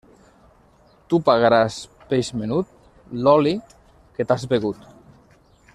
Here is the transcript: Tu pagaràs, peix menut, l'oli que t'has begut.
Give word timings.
Tu 1.13 1.19
pagaràs, 1.27 1.75
peix 2.13 2.31
menut, 2.43 2.73
l'oli 3.27 3.55
que 4.17 4.31
t'has 4.31 4.49
begut. 4.55 4.89